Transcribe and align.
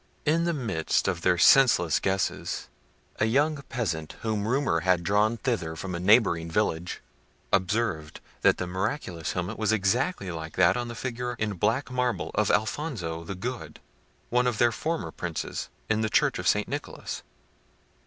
In 0.25 0.45
the 0.45 0.51
midst 0.53 1.07
of 1.07 1.21
their 1.21 1.37
senseless 1.37 1.99
guesses, 1.99 2.69
a 3.17 3.25
young 3.27 3.61
peasant, 3.69 4.15
whom 4.23 4.47
rumour 4.47 4.79
had 4.79 5.03
drawn 5.03 5.37
thither 5.37 5.75
from 5.75 5.93
a 5.93 5.99
neighbouring 5.99 6.49
village, 6.49 7.01
observed 7.53 8.19
that 8.41 8.57
the 8.57 8.65
miraculous 8.65 9.33
helmet 9.33 9.59
was 9.59 9.71
exactly 9.71 10.31
like 10.31 10.55
that 10.55 10.75
on 10.75 10.87
the 10.87 10.95
figure 10.95 11.35
in 11.37 11.53
black 11.53 11.91
marble 11.91 12.31
of 12.33 12.49
Alfonso 12.49 13.23
the 13.23 13.35
Good, 13.35 13.79
one 14.31 14.47
of 14.47 14.57
their 14.57 14.71
former 14.71 15.11
princes, 15.11 15.69
in 15.87 16.01
the 16.01 16.09
church 16.09 16.39
of 16.39 16.47
St. 16.47 16.67
Nicholas. 16.67 17.21